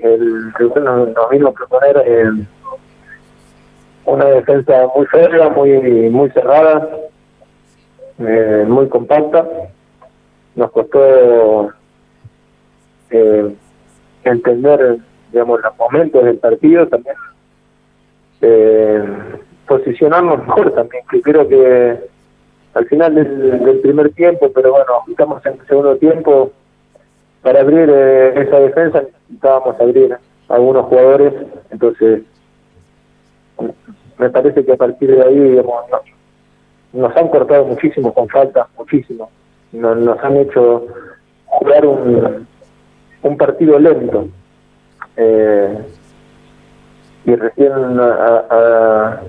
el 0.00 0.52
rival 0.54 0.84
nos, 0.84 1.08
nos, 1.08 1.30
vino 1.30 1.48
a 1.48 1.52
proponer 1.52 2.32
una 4.04 4.24
defensa 4.26 4.86
muy 4.94 5.06
férrea, 5.06 5.48
muy 5.50 5.70
muy 6.10 6.30
cerrada, 6.30 6.88
eh, 8.18 8.64
muy 8.66 8.88
compacta. 8.88 9.46
Nos 10.54 10.70
costó 10.72 11.72
eh, 13.10 13.54
entender, 14.24 14.98
digamos, 15.32 15.60
los 15.62 15.78
momentos 15.78 16.24
del 16.24 16.38
partido, 16.38 16.86
también 16.88 17.16
eh, 18.42 19.04
posicionarnos 19.66 20.46
mejor 20.46 20.72
también, 20.72 21.04
que 21.10 21.22
creo 21.22 21.46
que 21.46 21.98
al 22.74 22.86
final 22.86 23.14
del, 23.14 23.80
primer 23.80 24.10
tiempo, 24.12 24.50
pero 24.54 24.72
bueno, 24.72 24.86
estamos 25.08 25.44
en 25.46 25.54
el 25.60 25.66
segundo 25.66 25.96
tiempo, 25.96 26.52
para 27.42 27.60
abrir 27.60 27.88
eh, 27.90 28.42
esa 28.42 28.60
defensa 28.60 29.02
necesitábamos 29.30 29.80
abrir 29.80 30.16
algunos 30.48 30.86
jugadores, 30.86 31.32
entonces 31.70 32.22
me 34.18 34.30
parece 34.30 34.64
que 34.64 34.72
a 34.72 34.76
partir 34.76 35.14
de 35.14 35.22
ahí 35.22 35.38
digamos, 35.38 35.84
nos 36.92 37.16
han 37.16 37.28
cortado 37.28 37.64
muchísimo 37.64 38.12
con 38.12 38.28
falta, 38.28 38.68
muchísimo, 38.76 39.30
nos, 39.72 39.96
nos 39.96 40.18
han 40.24 40.36
hecho 40.38 40.86
jugar 41.46 41.86
un, 41.86 42.46
un 43.22 43.36
partido 43.36 43.78
lento. 43.78 44.28
Eh, 45.16 45.78
y 47.26 47.34
recién 47.36 47.72
a, 47.72 49.20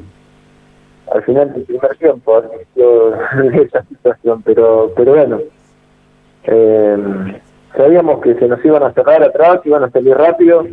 al 1.12 1.23
final 1.23 1.54
del 1.54 1.63
primer 1.63 1.95
tiempo 1.98 2.41
esa 3.54 3.84
situación, 3.84 4.41
pero 4.43 4.91
pero 4.95 5.12
bueno, 5.13 5.40
eh, 6.45 7.41
sabíamos 7.75 8.21
que 8.21 8.35
se 8.35 8.48
nos 8.48 8.63
iban 8.63 8.84
a 8.84 8.93
cerrar 8.93 9.23
atrás, 9.23 9.61
iban 9.66 9.84
a 9.84 9.89
salir 9.89 10.16
rápido, 10.16 10.66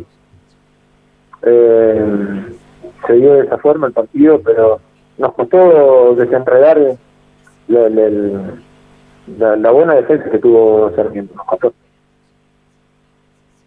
eh, 1.43 2.45
se 3.07 3.13
dio 3.13 3.33
de 3.33 3.45
esa 3.45 3.57
forma 3.57 3.87
el 3.87 3.93
partido, 3.93 4.41
pero 4.43 4.79
nos 5.17 5.33
costó 5.33 6.15
desenredar 6.15 6.79
la, 7.67 7.89
la, 7.89 9.55
la 9.55 9.71
buena 9.71 9.95
defensa 9.95 10.29
que 10.29 10.39
tuvo 10.39 10.91
Sarmiento, 10.95 11.35
nos 11.35 11.45
costó. 11.45 11.73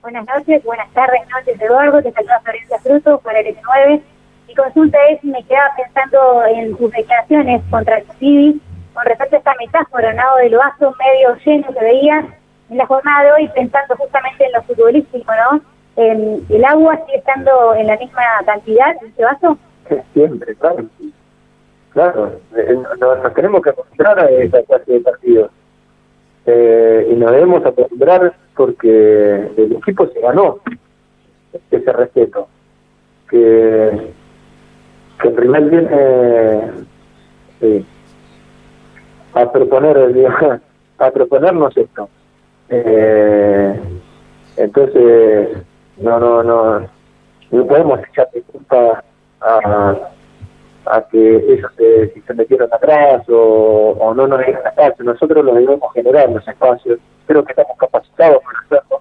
Buenas 0.03 0.27
noches, 0.27 0.65
buenas 0.65 0.91
tardes, 0.93 1.21
noches 1.31 1.61
Eduardo, 1.61 2.03
te 2.03 2.11
saluda 2.13 2.41
Florencia 2.41 2.79
Fruto 2.81 3.19
para 3.19 3.39
el 3.39 3.57
9. 3.65 4.03
Mi 4.49 4.55
consulta 4.55 4.99
es 5.11 5.23
me 5.23 5.43
quedaba 5.45 5.71
pensando 5.77 6.45
en 6.47 6.77
tus 6.77 6.91
declaraciones 6.91 7.63
contra 7.71 7.99
el 7.99 8.05
CIVI 8.19 8.61
con 8.93 9.05
respecto 9.07 9.37
a 9.37 9.39
esta 9.39 9.55
metáfora, 9.61 10.13
¿no? 10.13 10.37
Del 10.37 10.57
vaso 10.57 10.95
medio 10.99 11.37
lleno 11.45 11.73
que 11.73 11.85
veía 11.85 12.27
en 12.73 12.79
la 12.79 12.87
jornada 12.87 13.25
de 13.25 13.33
hoy, 13.33 13.49
pensando 13.55 13.95
justamente 13.97 14.47
en 14.47 14.53
lo 14.53 14.63
futbolístico, 14.63 15.33
¿no? 15.33 15.61
¿El 15.95 16.65
agua 16.65 16.99
sigue 17.05 17.19
estando 17.19 17.75
en 17.75 17.87
la 17.87 17.99
misma 17.99 18.23
cantidad 18.47 18.97
en 19.03 19.09
ese 19.09 19.25
vaso? 19.25 19.59
Siempre, 20.15 20.55
claro. 20.57 20.87
Claro, 21.91 22.41
eh, 22.57 22.79
nos, 22.99 23.35
tenemos 23.35 23.61
que 23.61 23.71
acostumbrar 23.71 24.19
a 24.19 24.31
esa 24.31 24.63
clase 24.63 24.91
de 24.91 25.01
partidos. 25.01 25.51
Eh, 26.47 27.09
y 27.11 27.15
nos 27.15 27.31
debemos 27.31 27.65
acostumbrar 27.67 28.33
porque 28.57 29.51
el 29.57 29.73
equipo 29.73 30.07
se 30.07 30.21
ganó 30.21 30.61
ese 31.71 31.93
respeto. 31.93 32.49
Que, 33.29 34.13
que 35.21 35.29
el 35.29 35.37
rival 35.37 35.71
viene 35.71 35.89
eh, 37.61 37.85
a 39.35 39.53
proponer 39.53 39.99
a 40.99 41.11
proponernos 41.11 41.77
esto. 41.77 42.09
Eh, 42.75 43.81
entonces, 44.57 45.59
no, 45.99 46.19
no, 46.19 46.43
no, 46.43 46.81
no 47.51 47.67
podemos 47.67 48.01
echarle 48.09 48.43
culpa 48.51 49.05
a, 49.43 49.95
a 50.87 51.03
que 51.09 51.37
ellos 51.37 51.71
se, 51.77 52.15
si 52.15 52.23
se 52.23 52.33
metieron 52.33 52.73
atrás 52.73 53.29
o, 53.29 53.95
o 53.99 54.15
no 54.15 54.27
nos 54.27 54.39
dejan 54.39 54.67
espacio. 54.67 55.05
Nosotros 55.05 55.45
los 55.45 55.55
debemos 55.55 55.93
generar 55.93 56.31
los 56.31 56.49
espacios. 56.49 56.99
Creo 57.27 57.45
que 57.45 57.53
estamos 57.53 57.77
capacitados 57.77 58.39
para 58.43 58.59
hacerlo. 58.61 59.01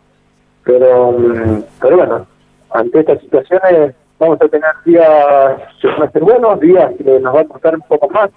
Pero, 0.65 1.11
mm, 1.13 1.63
pero 1.79 1.97
bueno, 1.97 2.27
ante 2.71 2.99
estas 2.99 3.21
situaciones 3.21 3.95
vamos 4.19 4.37
a 4.41 4.49
tener 4.49 4.69
días 4.83 5.61
que 5.81 5.87
van 5.87 6.03
a 6.03 6.11
ser 6.11 6.23
buenos, 6.23 6.59
días 6.59 6.91
que 6.97 7.19
nos 7.21 7.33
va 7.33 7.39
a 7.39 7.47
costar 7.47 7.75
un 7.75 7.81
poco 7.81 8.09
más, 8.09 8.29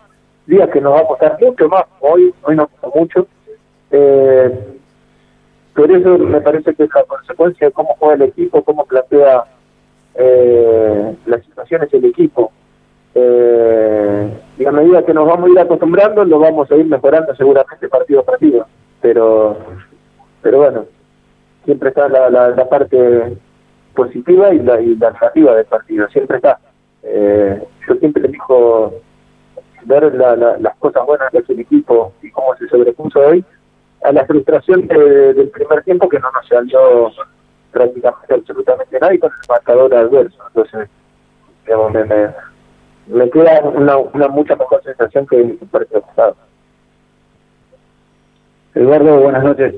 días 0.47 0.71
que 0.71 0.81
nos 0.81 0.95
va 0.95 1.01
a 1.01 1.07
costar 1.07 1.37
mucho 1.41 1.69
más. 1.69 1.85
Hoy, 1.99 2.33
hoy 2.45 2.55
nos 2.55 2.69
costó 2.69 2.99
mucho. 3.01 3.27
Eh, 3.91 4.74
pero 5.75 5.97
eso 5.97 6.19
me 6.19 6.41
parece 6.41 6.75
que 6.75 6.85
es 6.85 6.95
la 6.95 7.03
consecuencia 7.05 7.67
de 7.67 7.73
cómo 7.73 7.97
juega 7.99 8.15
el 8.15 8.23
equipo, 8.23 8.63
cómo 8.63 8.85
plantea 8.87 9.45
eh, 10.15 11.17
las 11.27 11.45
situaciones 11.45 11.93
el 11.93 12.05
equipo. 12.05 12.53
Eh, 13.17 14.41
y 14.59 14.65
a 14.65 14.73
medida 14.73 15.05
que 15.05 15.15
nos 15.15 15.27
vamos 15.27 15.49
a 15.49 15.53
ir 15.53 15.59
acostumbrando 15.59 16.25
lo 16.25 16.41
vamos 16.41 16.71
a 16.71 16.77
ir 16.77 16.87
mejorando 16.87 17.35
seguramente 17.35 17.89
partido 17.89 18.21
a 18.21 18.25
partido. 18.25 18.67
Pero 19.01 19.57
pero 20.43 20.59
bueno 20.59 20.87
siempre 21.65 21.89
está 21.89 22.09
la, 22.09 22.31
la, 22.31 22.69
parte 22.69 23.37
positiva 23.95 24.53
y 24.53 24.59
la, 24.59 24.81
y 24.81 24.97
la 24.97 25.13
del 25.35 25.65
partido 25.65 26.09
siempre 26.09 26.37
está. 26.37 26.59
Eh, 27.03 27.63
yo 27.89 27.95
siempre 27.97 28.27
elijo 28.27 28.93
ver 29.85 30.15
las 30.15 30.77
cosas 30.79 31.05
buenas 31.07 31.31
que 31.31 31.39
hace 31.39 31.53
el 31.53 31.61
equipo 31.61 32.13
y 32.23 32.31
cómo 32.31 32.55
se 32.57 32.69
sobrepuso 32.69 33.21
hoy 33.21 33.45
a 34.05 34.13
la 34.13 34.25
frustración 34.27 34.87
del 34.87 35.51
primer 35.51 35.83
tiempo 35.83 36.09
que 36.09 36.21
no 36.21 36.31
nos 36.31 36.47
salió 36.47 37.11
prácticamente 37.73 38.35
absolutamente 38.35 38.99
nadie 39.01 39.19
con 39.19 39.31
el 39.31 39.49
marcador 39.49 39.95
adverso 39.95 40.39
entonces 40.49 40.89
digamos 41.67 41.93
me, 41.93 42.05
me 42.05 42.29
me 43.07 43.29
queda 43.31 43.61
una, 43.63 43.99
una 43.99 44.29
mucha 44.29 44.57
mejor 44.57 44.83
sensación 44.83 45.27
que 45.27 45.41
el 45.41 45.57
partido 45.71 46.01
pasado. 46.03 46.37
Eduardo, 48.75 49.21
buenas 49.21 49.45
noches. 49.45 49.75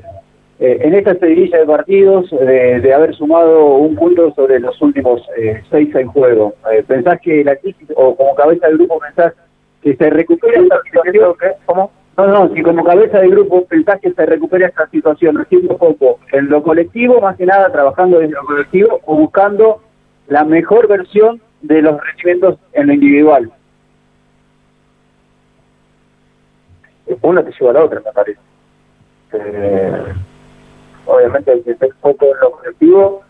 Eh, 0.58 0.78
en 0.80 0.94
esta 0.94 1.14
seguidilla 1.16 1.58
de 1.58 1.66
partidos, 1.66 2.30
de, 2.30 2.94
haber 2.94 3.14
sumado 3.14 3.74
un 3.74 3.94
punto 3.94 4.32
sobre 4.34 4.58
los 4.58 4.80
últimos 4.80 5.22
eh, 5.36 5.62
seis 5.70 5.94
en 5.94 6.08
juego, 6.08 6.54
eh, 6.72 6.82
¿pensás 6.86 7.20
que 7.20 7.44
la 7.44 7.56
crisis, 7.56 7.88
o 7.94 8.16
como 8.16 8.34
cabeza 8.34 8.66
del 8.68 8.78
grupo, 8.78 8.98
pensás 8.98 9.34
que 9.82 9.94
se 9.96 10.08
recupera 10.08 10.60
esta 10.60 10.80
situación? 10.82 11.34
¿Cómo? 11.66 11.90
No, 12.16 12.26
no, 12.26 12.54
si 12.54 12.62
como 12.62 12.82
cabeza 12.82 13.18
del 13.18 13.30
grupo 13.30 13.66
pensás 13.66 14.00
que 14.00 14.12
se 14.12 14.24
recupera 14.24 14.68
esta 14.68 14.88
situación, 14.88 15.36
haciendo 15.36 15.76
poco 15.76 16.18
en 16.32 16.48
lo 16.48 16.62
colectivo, 16.62 17.20
más 17.20 17.36
que 17.36 17.44
nada 17.44 17.70
trabajando 17.70 18.18
desde 18.18 18.32
lo 18.34 18.44
colectivo 18.46 19.00
o 19.04 19.16
buscando 19.16 19.82
la 20.28 20.44
mejor 20.44 20.88
versión 20.88 21.42
de 21.60 21.82
los 21.82 22.00
rendimientos 22.02 22.58
en 22.72 22.86
lo 22.86 22.92
individual. 22.94 23.52
Una 27.20 27.44
te 27.44 27.52
lleva 27.52 27.70
a 27.70 27.74
la 27.74 27.84
otra, 27.84 28.00
me 28.00 28.12
parece. 28.12 28.40
Eh, 29.32 30.02
obviamente 31.04 31.50
hay 31.50 31.62
que 31.62 31.74
ser 31.74 31.90
poco 32.00 32.26
en 32.26 32.40
lo 32.40 32.50
colectivo 32.52 33.22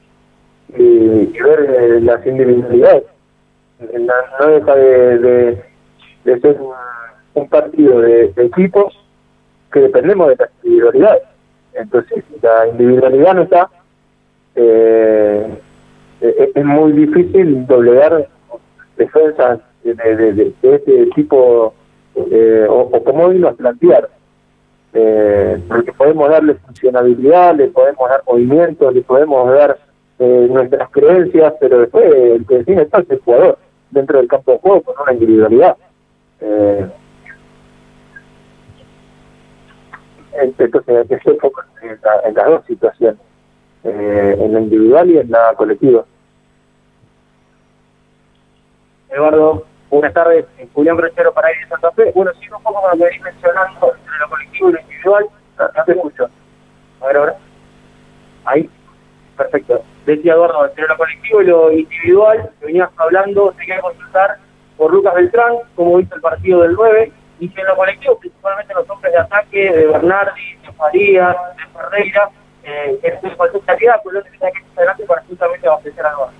y, 0.77 1.27
ver 1.27 1.61
eh, 1.61 2.01
las 2.01 2.25
individualidades. 2.25 3.05
No, 3.81 4.47
deja 4.47 4.75
de, 4.75 5.63
de, 6.25 6.41
ser 6.41 6.57
un, 6.61 6.73
partido 7.49 8.01
de, 8.01 8.33
equipos 8.37 8.99
que 9.73 9.81
dependemos 9.81 10.29
de 10.29 10.37
la 10.37 10.51
individualidad. 10.63 11.19
Entonces, 11.75 12.25
la 12.43 12.69
individualidad 12.69 13.35
no 13.35 13.43
está, 13.43 13.71
eh, 14.55 15.47
eh, 16.21 16.53
es 16.55 16.65
muy 16.65 16.93
difícil 16.93 17.67
doblegar 17.67 18.29
defensas 18.97 19.61
de, 19.85 19.95
de, 19.95 20.55
este 20.63 21.07
tipo 21.15 21.75
eh, 22.31 22.67
o, 22.69 22.81
o, 22.81 23.05
como 23.05 23.29
vino 23.29 23.49
a 23.49 23.53
plantear. 23.53 24.09
Eh, 24.99 25.63
porque 25.69 25.93
podemos 25.93 26.31
darle 26.31 26.55
funcionabilidad, 26.55 27.55
le 27.55 27.67
podemos 27.69 28.09
dar 28.09 28.23
movimiento, 28.27 28.91
le 28.91 29.03
podemos 29.03 29.47
dar 29.53 29.79
eh, 30.19 30.49
nuestras 30.51 30.89
creencias, 30.91 31.53
pero 31.61 31.81
después 31.81 32.05
el 32.15 32.47
que 32.47 32.59
define 32.59 32.83
está 32.83 33.05
el 33.07 33.21
jugador 33.23 33.59
dentro 33.91 34.17
del 34.17 34.29
campo 34.29 34.53
de 34.53 34.59
juego 34.59 34.81
con 34.81 34.95
una 35.03 35.13
individualidad. 35.13 35.77
Eh, 36.41 36.87
entonces 40.39 40.97
hay 40.97 41.07
que 41.07 41.19
ser 41.21 41.37
poco 41.39 41.63
en 41.83 42.35
las 42.35 42.47
dos 42.47 42.65
situaciones 42.67 43.21
eh, 43.85 44.37
en 44.41 44.53
la 44.53 44.61
individual 44.61 45.11
y 45.11 45.19
en 45.19 45.31
la 45.31 45.55
colectiva. 45.55 46.05
Eduardo, 49.09 49.65
buenas 49.91 50.13
tardes. 50.13 50.47
Julián 50.75 50.97
Brochero 50.97 51.33
para 51.33 51.53
ir 51.53 51.59
de 51.61 51.69
Santa 51.69 51.93
Fe. 51.93 52.13
Bueno, 52.15 52.33
sí, 52.41 52.49
un 52.51 52.63
poco 52.63 52.83
con 52.83 52.99
lo 52.99 53.07
que 53.07 53.21
mencionando 53.21 53.95
entre 53.95 54.19
lo 54.19 54.29
colectivo 54.29 54.71
y 54.71 54.73
lo 54.73 54.81
individual. 54.81 55.27
No 55.59 55.85
te 55.85 55.93
escucho. 55.93 56.31
A 57.01 57.07
ver 57.07 57.17
ahora. 57.17 57.37
Ahí. 58.45 58.71
Perfecto. 59.37 59.83
Decía 60.07 60.33
Eduardo, 60.33 60.67
entre 60.67 60.89
lo 60.89 60.97
colectivo 60.97 61.43
y 61.43 61.47
lo 61.47 61.73
individual, 61.73 62.51
que 62.59 62.67
venías 62.67 62.91
hablando, 62.97 63.53
te 63.53 63.67
quería 63.67 63.81
consultar 63.81 64.39
por 64.77 64.93
Lucas 64.93 65.15
Beltrán, 65.15 65.57
como 65.75 65.99
viste 65.99 66.15
el 66.15 66.21
partido 66.21 66.63
del 66.63 66.73
9, 66.73 67.13
y 67.39 67.49
si 67.49 67.61
en 67.61 67.67
lo 67.67 67.77
colectivo, 67.77 68.19
principalmente 68.19 68.75
los 68.75 68.89
hombres 68.89 69.13
de 69.13 69.19
ataque, 69.19 69.73
de 69.73 69.87
Bernardi, 69.87 70.57
de 70.67 70.73
Faría, 70.73 71.37
de 71.57 71.79
Ferreira, 71.79 72.31
eh, 72.65 72.99
que 73.01 73.09
es 73.09 73.37
cualquier 73.37 73.63
calidad, 73.65 74.01
pues 74.03 74.15
lo 74.15 74.25
que 74.25 74.31
tiene 74.31 74.53
que 74.53 74.59
estar 74.59 74.79
adelante 74.79 75.05
para 75.05 75.23
justamente 75.23 75.69
ofrecer 75.69 76.07
algo. 76.07 76.31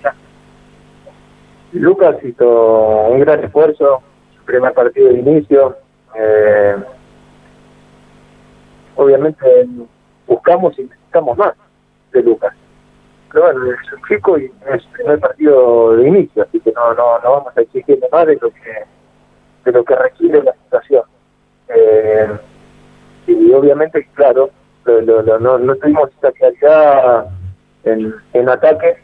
Lucas 1.73 2.15
hizo 2.23 3.07
un 3.07 3.19
gran 3.19 3.43
esfuerzo, 3.43 4.01
primer 4.45 4.73
partido 4.73 5.09
de 5.09 5.19
inicio. 5.19 5.77
Eh, 6.15 6.75
obviamente 8.95 9.45
buscamos 10.25 10.77
y 10.79 10.83
necesitamos 10.83 11.37
más 11.37 11.53
de 12.11 12.23
Lucas. 12.23 12.53
Pero 13.31 13.43
bueno, 13.43 13.71
es 13.71 13.93
un 13.93 14.01
chico 14.07 14.37
y 14.39 14.45
es 14.45 14.83
el 14.83 14.91
primer 14.93 15.19
partido 15.19 15.95
de 15.95 16.07
inicio, 16.07 16.43
así 16.43 16.59
que 16.61 16.71
no, 16.71 16.93
no, 16.93 17.19
no 17.19 17.31
vamos 17.31 17.57
a 17.57 17.61
exigirle 17.61 18.07
más 18.11 18.25
de 18.25 18.37
lo 18.41 18.49
que, 18.49 18.85
de 19.67 19.79
lo 19.79 19.83
que 19.83 19.95
requiere 19.95 20.43
la 20.43 20.53
situación. 20.53 21.03
Eh, 21.69 22.27
y 23.27 23.51
obviamente, 23.51 24.07
claro, 24.13 24.49
no, 24.85 25.57
no 25.57 25.75
tuvimos 25.75 26.09
claridad 26.39 27.27
en, 27.83 28.15
en 28.33 28.49
ataque. 28.49 28.97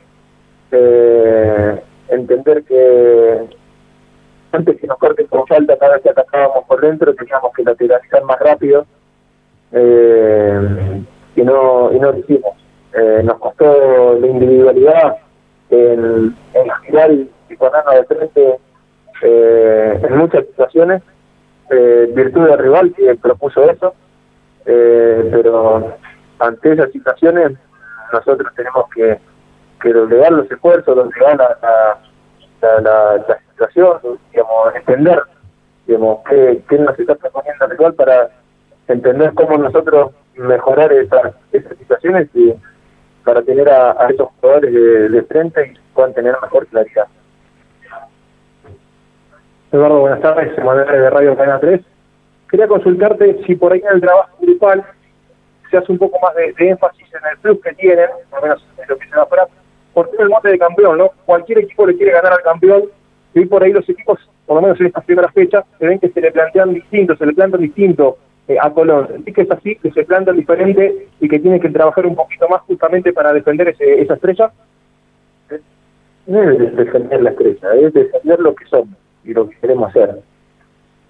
Eh, 0.71 1.83
entender 2.09 2.63
que 2.63 3.47
antes 4.51 4.79
que 4.79 4.87
nos 4.87 4.97
corten 4.97 5.27
con 5.27 5.45
falta 5.45 5.77
cada 5.77 5.93
vez 5.93 6.03
que 6.03 6.09
atacábamos 6.09 6.65
por 6.65 6.81
dentro 6.81 7.13
teníamos 7.13 7.53
que 7.53 7.63
lateralizar 7.63 8.23
más 8.23 8.39
rápido 8.39 8.85
eh, 9.71 11.03
y 11.35 11.41
no 11.41 11.91
y 11.93 11.99
no 11.99 12.11
lo 12.11 12.17
hicimos 12.17 12.53
eh, 12.93 13.21
nos 13.23 13.37
costó 13.39 14.17
la 14.19 14.27
individualidad 14.27 15.17
en, 15.69 16.35
en 16.53 16.71
girar 16.85 17.11
y, 17.11 17.29
ponernos 17.57 17.93
de 17.93 18.03
frente 18.05 18.59
eh, 19.23 19.99
en 20.03 20.17
muchas 20.17 20.45
situaciones 20.45 21.01
eh, 21.69 22.11
virtud 22.13 22.45
del 22.45 22.59
rival 22.59 22.93
que 22.93 23.15
propuso 23.15 23.69
eso 23.69 23.95
eh, 24.65 25.29
pero 25.31 25.97
ante 26.39 26.73
esas 26.73 26.91
situaciones 26.91 27.53
nosotros 28.11 28.53
tenemos 28.55 28.85
que, 28.95 29.19
que 29.81 29.91
doblegar 29.91 30.31
los 30.31 30.49
esfuerzos, 30.49 30.95
doblegar 30.95 31.37
la, 31.37 31.97
la, 32.61 32.81
la, 32.81 33.39
situación, 33.51 33.99
digamos, 34.31 34.75
entender 34.75 35.21
digamos, 35.87 36.19
qué, 36.29 36.61
qué 36.69 36.77
nos 36.79 36.97
está 36.97 37.15
proponiendo 37.15 37.65
el 37.65 37.71
rival 37.71 37.93
para 37.93 38.29
entender 38.87 39.33
cómo 39.33 39.57
nosotros 39.57 40.11
mejorar 40.35 40.91
esas, 40.93 41.33
esas 41.51 41.77
situaciones 41.77 42.29
y 42.33 42.53
para 43.23 43.41
tener 43.41 43.69
a, 43.69 43.91
a 43.91 44.09
esos 44.09 44.29
jugadores 44.39 44.73
de, 44.73 45.09
de, 45.09 45.21
frente 45.23 45.73
y 45.73 45.93
puedan 45.93 46.13
tener 46.13 46.35
mejor 46.41 46.67
claridad. 46.67 47.07
Eduardo, 49.73 50.01
buenas 50.01 50.21
tardes, 50.21 50.55
Manuel 50.63 50.85
de 50.85 51.09
Radio 51.09 51.35
Cadena 51.35 51.59
3 51.59 51.81
quería 52.47 52.67
consultarte 52.67 53.41
si 53.47 53.55
por 53.55 53.73
ahí 53.73 53.81
en 53.81 53.95
el 53.95 54.01
trabajo 54.01 54.37
grupal 54.39 54.83
se 55.71 55.77
hace 55.77 55.91
un 55.91 55.97
poco 55.97 56.19
más 56.21 56.35
de, 56.35 56.53
énfasis 56.59 57.07
en 57.11 57.31
el 57.31 57.37
plus 57.39 57.59
que 57.59 57.73
tienen, 57.73 58.05
por 58.29 58.39
lo 58.39 58.43
menos 58.43 58.67
en 58.77 58.87
lo 58.87 58.95
que 58.95 59.09
se 59.09 59.15
da 59.15 59.25
fuera, 59.25 59.47
porque 59.95 60.15
el 60.19 60.29
mote 60.29 60.49
de 60.49 60.59
campeón, 60.59 60.99
¿no? 60.99 61.09
Cualquier 61.25 61.57
equipo 61.57 61.87
le 61.87 61.97
quiere 61.97 62.11
ganar 62.11 62.33
al 62.33 62.43
campeón, 62.43 62.83
y 63.33 63.45
por 63.45 63.63
ahí 63.63 63.73
los 63.73 63.89
equipos, 63.89 64.19
por 64.45 64.57
lo 64.57 64.61
menos 64.61 64.79
en 64.79 64.85
estas 64.85 65.05
primeras 65.05 65.33
fechas, 65.33 65.65
se 65.79 65.87
ven 65.87 65.97
que 65.97 66.09
se 66.09 66.21
le 66.21 66.31
plantean 66.31 66.75
distinto, 66.75 67.15
se 67.15 67.25
le 67.25 67.33
plantean 67.33 67.63
distinto 67.63 68.19
eh, 68.47 68.57
a 68.61 68.69
Colón. 68.69 69.23
¿Sí 69.25 69.33
que 69.33 69.41
es 69.41 69.49
así, 69.49 69.75
que 69.77 69.89
se 69.89 70.03
plantean 70.03 70.37
diferente 70.37 71.07
y 71.19 71.27
que 71.27 71.39
tienen 71.39 71.59
que 71.59 71.71
trabajar 71.71 72.05
un 72.05 72.15
poquito 72.15 72.47
más 72.47 72.61
justamente 72.61 73.11
para 73.11 73.33
defender 73.33 73.69
ese, 73.69 74.01
esa 74.01 74.13
estrella? 74.13 74.51
No 76.27 76.43
es 76.43 76.75
defender 76.75 77.23
la 77.23 77.31
estrella, 77.31 77.73
es 77.81 77.91
defender 77.91 78.39
lo 78.39 78.53
que 78.53 78.65
somos 78.65 79.02
y 79.23 79.33
lo 79.33 79.49
que 79.49 79.57
queremos 79.57 79.89
hacer. 79.89 80.21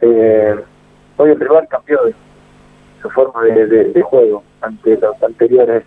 Eh, 0.02 0.56
hoy 1.18 1.32
el 1.32 1.40
rival 1.40 1.68
cambió 1.68 2.00
su 3.02 3.10
forma 3.10 3.44
de, 3.44 4.02
juego 4.02 4.44
ante 4.62 4.98
los 4.98 5.22
anteriores 5.22 5.84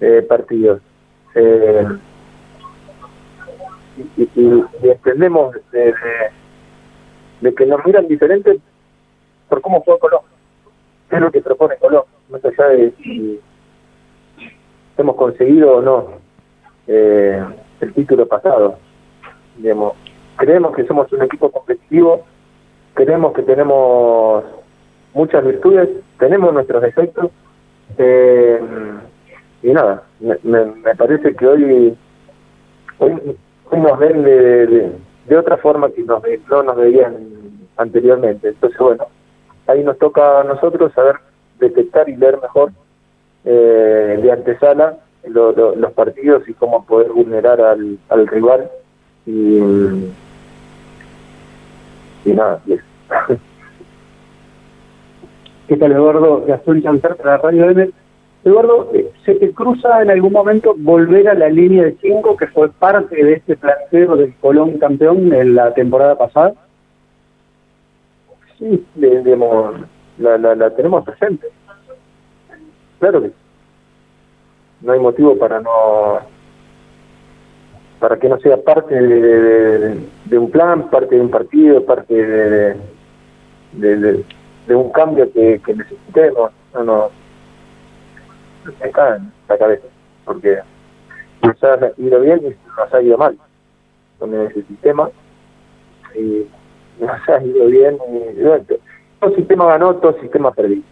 eh, 0.00 0.24
partidos. 0.28 0.80
Eh, 1.34 1.86
y, 4.16 4.64
entendemos 4.82 5.56
de, 5.72 5.94
de, 7.40 7.54
que 7.54 7.66
nos 7.66 7.84
miran 7.84 8.06
diferente 8.06 8.58
por 9.48 9.60
cómo 9.60 9.80
juega 9.80 10.00
Colón. 10.00 10.20
¿Qué 11.10 11.16
es 11.16 11.22
lo 11.22 11.30
que 11.30 11.40
propone 11.40 11.76
Colón? 11.76 12.04
Más 12.28 12.44
allá 12.44 12.68
de 12.68 12.92
si 13.02 13.40
hemos 14.96 15.16
conseguido 15.16 15.76
o 15.76 15.82
no 15.82 16.08
eh, 16.86 17.44
el 17.80 17.94
título 17.94 18.26
pasado. 18.26 18.78
Digamos, 19.56 19.94
creemos 20.38 20.74
que 20.74 20.86
somos 20.86 21.12
un 21.12 21.22
equipo 21.22 21.50
competitivo 21.50 22.24
creemos 22.98 23.32
que 23.32 23.42
tenemos 23.42 24.42
muchas 25.14 25.44
virtudes, 25.44 25.88
tenemos 26.18 26.52
nuestros 26.52 26.82
defectos, 26.82 27.30
eh, 27.96 28.60
y 29.62 29.68
nada, 29.70 30.02
me, 30.18 30.36
me, 30.42 30.94
parece 30.96 31.32
que 31.36 31.46
hoy, 31.46 31.96
hoy, 32.98 33.36
nos 33.70 33.98
ven 34.00 34.24
de, 34.24 34.92
de, 35.26 35.36
otra 35.36 35.58
forma 35.58 35.90
que 35.90 36.02
nos, 36.02 36.20
no 36.50 36.62
nos 36.64 36.76
veían 36.76 37.14
anteriormente. 37.76 38.48
Entonces, 38.48 38.78
bueno, 38.80 39.06
ahí 39.68 39.84
nos 39.84 39.96
toca 39.98 40.40
a 40.40 40.44
nosotros 40.44 40.92
saber 40.92 41.16
detectar 41.60 42.08
y 42.08 42.16
leer 42.16 42.40
mejor 42.42 42.72
eh, 43.44 44.18
de 44.20 44.32
antesala 44.32 44.98
los 45.24 45.92
partidos 45.92 46.48
y 46.48 46.54
cómo 46.54 46.84
poder 46.84 47.12
vulnerar 47.12 47.60
al, 47.60 47.98
al 48.08 48.26
rival. 48.26 48.68
Y, 49.24 49.60
y 52.24 52.30
nada, 52.32 52.60
y 52.66 52.72
¿Qué 55.68 55.76
tal, 55.76 55.92
Eduardo? 55.92 56.44
Gastón 56.46 56.82
Chantar 56.82 57.16
para 57.16 57.36
Radio 57.38 57.70
M. 57.70 57.90
Eduardo, 58.44 58.90
eh, 58.94 59.10
¿se 59.24 59.34
te 59.34 59.52
cruza 59.52 60.00
en 60.00 60.10
algún 60.10 60.32
momento 60.32 60.74
volver 60.78 61.28
a 61.28 61.34
la 61.34 61.50
línea 61.50 61.84
de 61.84 61.96
5 62.00 62.36
que 62.36 62.46
fue 62.46 62.70
parte 62.70 63.22
de 63.22 63.34
este 63.34 63.56
planteo 63.56 64.16
del 64.16 64.34
Colón 64.36 64.78
campeón 64.78 65.32
en 65.34 65.54
la 65.54 65.74
temporada 65.74 66.16
pasada? 66.16 66.54
Sí, 68.58 68.84
digamos, 68.94 69.74
la 70.18 70.70
tenemos 70.70 71.04
presente. 71.04 71.48
Claro 72.98 73.22
que 73.22 73.30
no 74.80 74.92
hay 74.92 75.00
motivo 75.00 75.36
para 75.36 75.60
no 75.60 76.20
para 78.00 78.16
que 78.18 78.28
no 78.28 78.38
sea 78.38 78.56
parte 78.58 78.94
de, 78.94 80.38
un 80.38 80.50
plan, 80.50 80.88
parte 80.90 81.16
de 81.16 81.20
un 81.20 81.30
partido, 81.30 81.84
parte 81.84 82.14
de, 83.72 84.24
un 84.68 84.90
cambio 84.92 85.32
que, 85.32 85.60
que 85.64 85.74
necesitemos, 85.74 86.52
no 86.74 86.84
nos 86.84 87.10
me 88.80 88.90
cae 88.90 89.16
en 89.16 89.32
la 89.48 89.58
cabeza, 89.58 89.86
porque 90.24 90.58
nos 91.42 91.64
ha 91.64 91.92
ido 91.96 92.20
bien 92.20 92.40
y 92.44 92.78
nos 92.78 92.94
ha 92.94 93.02
ido 93.02 93.16
mal 93.16 93.38
con 94.18 94.34
ese 94.34 94.62
sistema, 94.64 95.10
y 96.14 96.46
nos 97.00 97.28
ha 97.28 97.42
ido 97.42 97.66
bien, 97.66 97.98
y 98.36 98.42
bueno, 98.42 98.64
todo 99.20 99.34
sistema 99.34 99.66
ganó, 99.66 99.94
todo 99.96 100.20
sistema 100.20 100.52
perdí. 100.52 100.84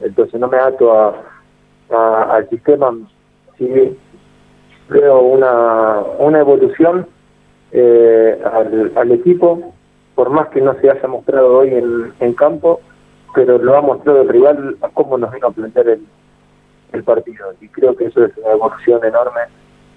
Entonces 0.00 0.38
no 0.38 0.48
me 0.48 0.58
ato 0.58 0.92
a, 0.92 2.34
al 2.34 2.48
sistema, 2.50 2.94
sí 3.56 3.96
veo 4.88 5.20
una, 5.20 6.00
una 6.18 6.40
evolución 6.40 7.06
eh, 7.72 8.40
al, 8.44 8.92
al 8.94 9.12
equipo 9.12 9.72
por 10.16 10.30
más 10.30 10.48
que 10.48 10.62
no 10.62 10.74
se 10.80 10.90
haya 10.90 11.06
mostrado 11.06 11.58
hoy 11.58 11.74
en, 11.74 12.32
campo, 12.34 12.80
pero 13.34 13.58
lo 13.58 13.76
ha 13.76 13.82
mostrado 13.82 14.22
el 14.22 14.28
rival 14.28 14.76
a 14.80 14.88
cómo 14.88 15.18
nos 15.18 15.30
vino 15.30 15.46
a 15.46 15.50
plantear 15.50 15.88
el, 15.88 16.06
el 16.92 17.04
partido. 17.04 17.52
Y 17.60 17.68
creo 17.68 17.94
que 17.94 18.06
eso 18.06 18.24
es 18.24 18.32
una 18.38 18.52
evolución 18.52 19.04
enorme 19.04 19.42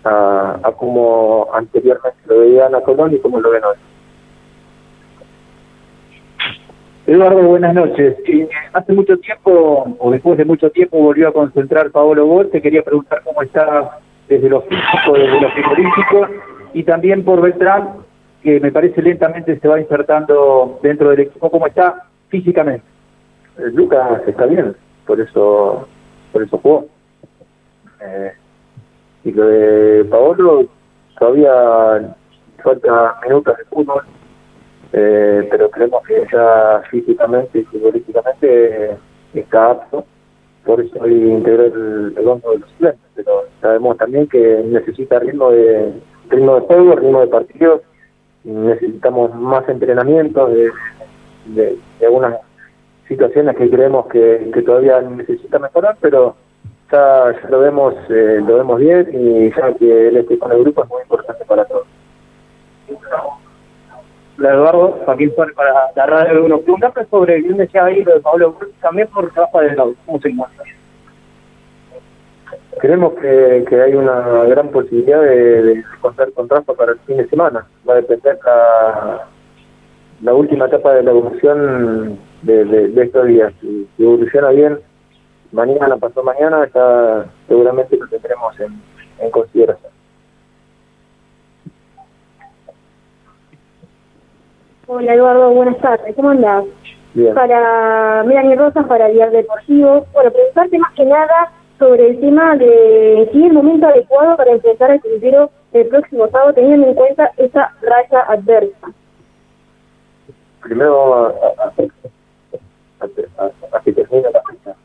a, 0.03 0.59
a 0.61 0.71
cómo 0.73 1.47
anteriormente 1.53 2.19
lo 2.25 2.39
veían 2.39 2.75
a 2.75 2.81
Colón 2.81 3.15
y 3.15 3.19
cómo 3.19 3.39
lo 3.39 3.49
ven 3.49 3.63
hoy. 3.63 3.77
Eduardo, 7.07 7.41
buenas 7.41 7.73
noches. 7.73 8.17
hace 8.73 8.93
mucho 8.93 9.17
tiempo, 9.17 9.95
o 9.97 10.11
después 10.11 10.37
de 10.37 10.45
mucho 10.45 10.69
tiempo, 10.69 10.99
volvió 10.99 11.29
a 11.29 11.33
concentrar 11.33 11.91
Paolo 11.91 12.25
Gol. 12.27 12.49
Te 12.49 12.61
quería 12.61 12.83
preguntar 12.83 13.21
cómo 13.23 13.41
está 13.41 13.99
desde 14.29 14.47
lo 14.47 14.61
físico, 14.61 15.13
desde 15.13 15.41
lo 15.41 15.49
futbolístico, 15.49 16.27
y 16.73 16.83
también 16.83 17.25
por 17.25 17.41
Beltrán, 17.41 17.95
que 18.43 18.59
me 18.59 18.71
parece 18.71 19.01
lentamente 19.01 19.59
se 19.59 19.67
va 19.67 19.81
insertando 19.81 20.79
dentro 20.81 21.09
del 21.09 21.21
equipo, 21.21 21.49
¿cómo 21.49 21.67
está 21.67 22.05
físicamente? 22.29 22.85
Eh, 23.57 23.71
Lucas 23.73 24.21
está 24.27 24.45
bien, 24.45 24.75
por 25.05 25.19
eso 25.19 25.87
por 26.31 26.43
eso 26.43 26.57
jugó. 26.59 26.85
Eh, 28.01 28.31
y 29.25 29.31
lo 29.31 29.47
de 29.47 30.05
Paolo, 30.05 30.65
todavía 31.17 32.15
falta 32.63 33.19
minutos 33.27 33.57
de 33.57 33.65
fútbol, 33.65 34.03
eh, 34.93 35.47
pero 35.49 35.69
creemos 35.69 36.05
que 36.07 36.25
ya 36.31 36.81
físicamente 36.89 37.59
y 37.59 37.63
futbolísticamente 37.63 38.97
está 39.33 39.71
apto, 39.71 40.05
por 40.65 40.81
eso 40.81 40.97
hoy 40.99 41.13
integró 41.13 41.65
el, 41.65 41.73
el 41.73 42.15
de 42.15 42.23
los 42.23 42.41
suplentes, 42.41 42.99
pero 43.15 43.43
sabemos 43.61 43.97
también 43.97 44.27
que 44.27 44.63
necesita 44.65 45.19
ritmo 45.19 45.51
de 45.51 45.93
ritmo 46.29 46.55
de 46.55 46.61
juego, 46.61 46.95
ritmo 46.95 47.21
de 47.21 47.27
partido 47.27 47.81
necesitamos 48.43 49.33
más 49.35 49.67
entrenamiento 49.67 50.47
de, 50.47 50.71
de, 51.47 51.77
algunas 52.01 52.39
situaciones 53.07 53.55
que 53.57 53.69
creemos 53.69 54.07
que, 54.07 54.49
que, 54.53 54.61
todavía 54.61 55.01
necesita 55.01 55.59
mejorar, 55.59 55.97
pero 55.99 56.35
ya, 56.91 57.33
ya 57.41 57.49
lo 57.49 57.59
vemos 57.59 57.95
eh, 58.09 58.41
lo 58.45 58.57
vemos 58.57 58.79
bien 58.79 59.09
y 59.13 59.49
ya 59.49 59.73
que 59.73 60.07
él 60.07 60.17
esté 60.17 60.37
con 60.39 60.51
el 60.51 60.61
grupo 60.61 60.83
es 60.83 60.89
muy 60.89 61.01
importante 61.01 61.45
para 61.45 61.65
todos. 61.65 61.87
Eduardo, 64.41 64.99
Joaquín 65.05 65.33
Suárez 65.35 65.55
para 65.55 65.73
la 65.95 66.05
radio 66.05 66.33
de 66.33 66.41
Uno. 66.41 66.59
Preguntarte 66.59 67.05
sobre, 67.05 67.41
bien 67.41 67.57
decía 67.57 67.85
ahí 67.85 68.03
lo 68.03 68.13
de 68.13 68.19
Pablo 68.21 68.55
también 68.81 69.07
por 69.07 69.31
trabajo 69.31 69.61
de 69.61 69.75
lado, 69.75 69.93
¿cómo 70.05 70.19
se 70.19 70.29
encuentra? 70.29 70.63
Creemos 72.79 73.13
que, 73.15 73.65
que 73.67 73.81
hay 73.81 73.93
una 73.93 74.45
gran 74.45 74.69
posibilidad 74.69 75.21
de, 75.21 75.63
de 75.63 75.83
contar 75.99 76.31
con 76.31 76.47
Rafa 76.47 76.73
para 76.73 76.93
el 76.93 76.99
fin 76.99 77.17
de 77.17 77.27
semana. 77.27 77.65
Va 77.87 77.93
a 77.93 77.97
depender 77.97 78.39
la, 78.45 79.27
la 80.21 80.33
última 80.33 80.67
etapa 80.67 80.93
de 80.93 81.03
la 81.03 81.11
evolución 81.11 82.19
de, 82.41 82.65
de, 82.65 83.03
estos 83.03 83.27
días. 83.27 83.53
Si, 83.61 83.87
evoluciona 83.97 84.49
bien, 84.49 84.79
mañana, 85.51 85.97
pasó 85.97 86.23
mañana, 86.23 86.69
ya 86.73 87.25
seguramente 87.47 87.97
lo 87.97 88.07
tendremos 88.07 88.59
en, 88.59 88.81
en 89.19 89.31
consideración. 89.31 89.88
Hola 94.91 95.13
Eduardo, 95.13 95.51
buenas 95.51 95.77
tardes, 95.77 96.15
¿cómo 96.15 96.31
andás? 96.31 96.65
Bien. 97.13 97.35
Para 97.35 98.23
Melanie 98.23 98.55
Rosas, 98.55 98.87
para 98.87 99.07
Diario 99.07 99.37
Deportivo. 99.37 100.07
Bueno, 100.13 100.31
preguntarte 100.31 100.79
más 100.79 100.91
que 100.95 101.05
nada 101.05 101.51
sobre 101.77 102.07
el 102.07 102.19
tema 102.19 102.55
de 102.55 103.29
si 103.31 103.39
es 103.39 103.45
el 103.45 103.53
momento 103.53 103.85
adecuado 103.85 104.35
para 104.35 104.51
enfrentar 104.51 104.89
el 104.89 104.99
Crucero 104.99 105.51
el 105.73 105.87
próximo 105.89 106.27
sábado, 106.29 106.53
teniendo 106.53 106.87
en 106.87 106.95
cuenta 106.95 107.31
esa 107.37 107.71
raya 107.83 108.21
adversa. 108.29 108.87
Primero 110.63 111.37
a, 111.37 111.71
que 113.83 113.93
termine 113.93 114.31
la 114.31 114.41
fecha. 114.41 114.75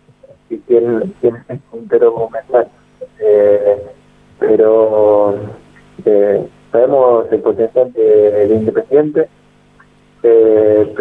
Si 0.50 0.58
tiene, 0.58 1.00
tiene 1.22 1.42
un 1.48 1.58
puntero 1.70 2.28
mental. 2.28 2.68
Eh, 3.20 3.86
pero 4.38 5.34
eh, 6.04 6.46
sabemos 6.70 7.24
el 7.32 7.40
potencial 7.40 7.90
de, 7.94 8.48
de 8.48 8.54
Independiente, 8.54 9.30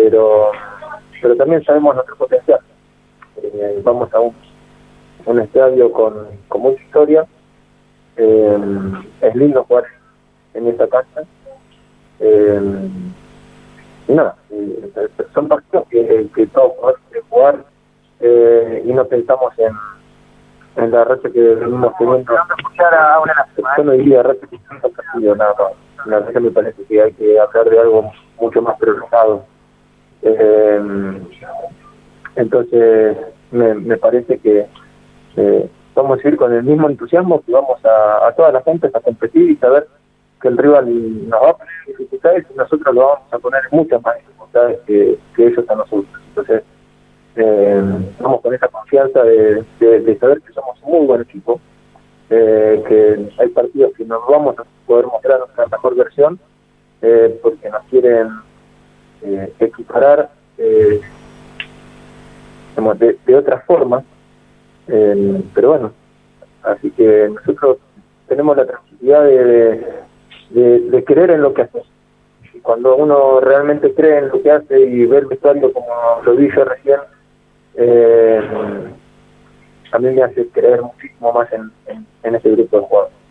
pero 0.03 0.51
pero 1.21 1.35
también 1.37 1.63
sabemos 1.63 1.95
nuestro 1.95 2.17
potencial. 2.17 2.59
Eh, 3.41 3.81
vamos 3.83 4.13
a 4.13 4.19
un, 4.19 4.35
un 5.25 5.39
estadio 5.39 5.91
con, 5.91 6.27
con 6.49 6.61
mucha 6.61 6.81
historia. 6.83 7.25
Eh, 8.17 8.57
es 9.21 9.35
lindo 9.35 9.63
jugar 9.63 9.85
en 10.53 10.67
esta 10.67 10.87
cancha. 10.87 11.21
Eh, 12.19 12.89
y 14.09 14.13
nada, 14.13 14.35
eh, 14.51 14.91
son 15.33 15.47
partidos 15.47 15.87
que, 15.87 16.27
que 16.35 16.47
todos 16.47 16.73
podemos 16.73 17.29
jugar 17.29 17.65
eh, 18.19 18.83
y 18.85 18.91
no 18.91 19.05
pensamos 19.05 19.53
en, 19.57 19.73
en 20.83 20.91
la 20.91 21.05
racha 21.05 21.29
que 21.29 21.39
venimos 21.39 21.93
teniendo. 21.97 22.33
Yo 23.77 23.83
no 23.85 23.91
diría 23.93 24.23
racha 24.23 24.45
que 24.47 24.59
partido, 24.89 25.35
nada 25.37 25.55
más. 25.57 26.05
La 26.05 26.27
que 26.27 26.39
me 26.41 26.51
parece 26.51 26.83
que 26.83 27.01
hay 27.01 27.13
que 27.13 27.39
hablar 27.39 27.69
de 27.69 27.79
algo 27.79 28.11
mucho 28.37 28.61
más 28.61 28.77
prolongado. 28.77 29.52
Eh, 30.23 30.81
entonces, 32.35 33.17
me, 33.51 33.73
me 33.75 33.97
parece 33.97 34.37
que 34.39 34.65
eh, 35.35 35.69
vamos 35.93 36.19
a 36.23 36.27
ir 36.27 36.37
con 36.37 36.53
el 36.53 36.63
mismo 36.63 36.89
entusiasmo 36.89 37.41
que 37.41 37.51
vamos 37.51 37.83
a, 37.85 38.27
a 38.27 38.31
todas 38.33 38.53
las 38.53 38.63
gentes 38.63 38.93
a 38.95 38.99
competir 38.99 39.51
y 39.51 39.55
saber 39.57 39.87
que 40.41 40.47
el 40.49 40.57
rival 40.57 41.29
nos 41.29 41.41
va 41.41 41.51
a 41.51 41.57
poner 41.57 41.73
dificultades 41.87 42.45
y 42.53 42.57
nosotros 42.57 42.93
lo 42.93 43.07
vamos 43.07 43.33
a 43.33 43.39
poner 43.39 43.61
muchas 43.71 44.01
más 44.03 44.15
dificultades 44.17 44.79
que, 44.85 45.17
que 45.35 45.47
ellos 45.47 45.69
a 45.69 45.75
nosotros. 45.75 46.21
Entonces, 46.29 46.63
eh, 47.35 47.81
vamos 48.19 48.41
con 48.41 48.53
esa 48.53 48.67
confianza 48.67 49.23
de, 49.23 49.63
de, 49.79 49.99
de, 50.01 50.19
saber 50.19 50.41
que 50.41 50.53
somos 50.53 50.77
un 50.83 50.91
muy 50.91 51.07
buen 51.07 51.21
equipo, 51.21 51.59
eh, 52.29 52.83
que 52.87 53.41
hay 53.41 53.47
partidos 53.49 53.93
que 53.95 54.05
nos 54.05 54.21
vamos 54.27 54.57
a 54.59 54.63
poder 54.85 55.05
mostrar 55.07 55.39
nuestra 55.39 55.65
mejor 55.67 55.95
versión 55.95 56.39
eh, 57.01 57.39
porque 57.41 57.69
nos 57.69 57.83
quieren 57.85 58.29
eh, 59.23 59.53
equiparar 59.59 60.29
eh, 60.57 61.01
de, 62.75 63.17
de 63.25 63.35
otra 63.35 63.59
forma, 63.61 64.03
eh, 64.87 65.41
pero 65.53 65.69
bueno, 65.69 65.93
así 66.63 66.91
que 66.91 67.29
nosotros 67.33 67.77
tenemos 68.27 68.57
la 68.57 68.65
tranquilidad 68.65 69.23
de, 69.23 69.85
de, 70.49 71.03
creer 71.05 71.31
en 71.31 71.41
lo 71.41 71.53
que 71.53 71.63
hacemos. 71.63 71.87
Y 72.53 72.59
cuando 72.59 72.95
uno 72.95 73.39
realmente 73.39 73.93
cree 73.93 74.19
en 74.19 74.29
lo 74.29 74.41
que 74.41 74.51
hace 74.51 74.79
y 74.79 75.05
ve 75.05 75.19
el 75.19 75.25
vestuario 75.27 75.71
como 75.71 75.87
lo 76.23 76.35
dije 76.35 76.63
recién, 76.63 76.99
eh, 77.75 78.41
a 79.91 79.99
mí 79.99 80.11
me 80.11 80.23
hace 80.23 80.47
creer 80.49 80.81
muchísimo 80.81 81.31
más 81.31 81.51
en, 81.53 81.71
en, 81.87 82.05
en 82.23 82.35
ese 82.35 82.49
grupo 82.51 82.77
de 82.77 82.85
jugadores. 82.85 83.23